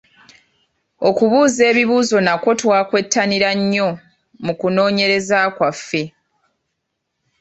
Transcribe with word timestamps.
Okubuuza 1.09 1.61
ebibuuzo 1.71 2.17
nakwo 2.25 2.51
twakwettanira 2.59 3.49
nnyo 3.59 3.89
mu 4.45 4.53
kunoonyereza 4.59 5.39
kwaffe. 5.55 6.03